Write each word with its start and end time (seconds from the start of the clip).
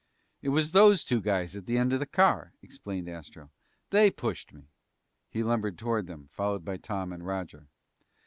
"It 0.41 0.49
was 0.49 0.71
those 0.71 1.05
two 1.05 1.21
guys 1.21 1.55
at 1.55 1.67
the 1.67 1.77
end 1.77 1.93
of 1.93 1.99
the 1.99 2.07
car," 2.07 2.53
explained 2.63 3.07
Astro. 3.07 3.51
"They 3.91 4.09
pushed 4.09 4.51
me!" 4.51 4.71
He 5.29 5.43
lumbered 5.43 5.77
toward 5.77 6.07
them, 6.07 6.27
followed 6.31 6.65
by 6.65 6.77
Tom 6.77 7.13
and 7.13 7.23
Roger. 7.23 7.67